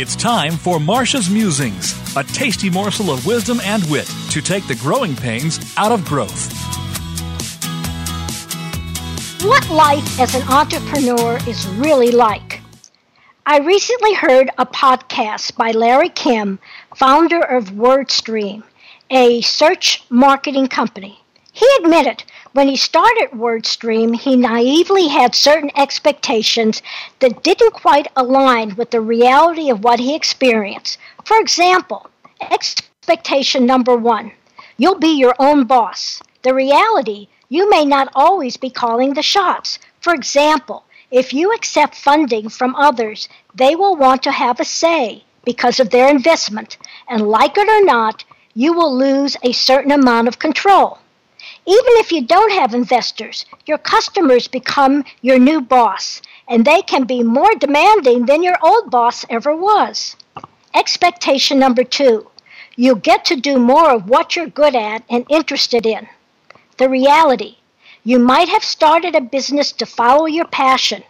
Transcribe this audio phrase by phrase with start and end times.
[0.00, 4.76] It's time for Marcia's Musings, a tasty morsel of wisdom and wit to take the
[4.76, 6.52] growing pains out of growth.
[9.42, 12.60] What life as an entrepreneur is really like.
[13.44, 16.60] I recently heard a podcast by Larry Kim,
[16.94, 18.62] founder of WordStream,
[19.10, 21.20] a search marketing company.
[21.58, 22.22] He admitted
[22.52, 26.82] when he started WordStream, he naively had certain expectations
[27.18, 30.98] that didn't quite align with the reality of what he experienced.
[31.24, 34.30] For example, expectation number one
[34.76, 36.22] you'll be your own boss.
[36.42, 39.80] The reality, you may not always be calling the shots.
[40.00, 45.24] For example, if you accept funding from others, they will want to have a say
[45.44, 46.78] because of their investment,
[47.08, 48.22] and like it or not,
[48.54, 50.98] you will lose a certain amount of control.
[51.68, 57.04] Even if you don't have investors, your customers become your new boss, and they can
[57.04, 60.16] be more demanding than your old boss ever was.
[60.74, 62.26] Expectation number two
[62.74, 66.08] you get to do more of what you're good at and interested in.
[66.78, 67.58] The reality
[68.02, 71.02] you might have started a business to follow your passion,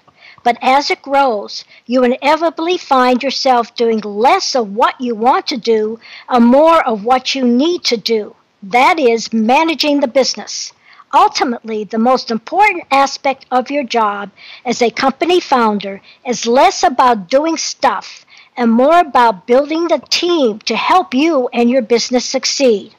[0.42, 5.56] but as it grows, you inevitably find yourself doing less of what you want to
[5.56, 8.34] do and more of what you need to do.
[8.62, 10.72] That is managing the business.
[11.14, 14.30] Ultimately, the most important aspect of your job
[14.64, 20.58] as a company founder is less about doing stuff and more about building the team
[20.60, 22.94] to help you and your business succeed.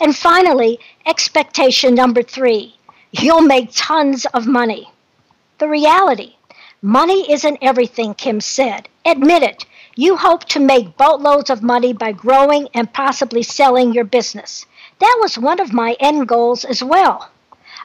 [0.00, 2.74] And finally, expectation number three
[3.12, 4.90] you'll make tons of money.
[5.58, 6.36] The reality
[6.80, 8.88] money isn't everything, Kim said.
[9.04, 9.66] Admit it.
[9.96, 14.64] You hope to make boatloads of money by growing and possibly selling your business.
[15.00, 17.30] That was one of my end goals as well.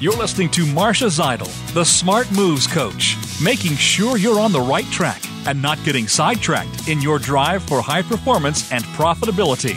[0.00, 4.84] You're listening to Marcia Zidle, the Smart Moves Coach, making sure you're on the right
[4.86, 9.74] track and not getting sidetracked in your drive for high performance and profitability.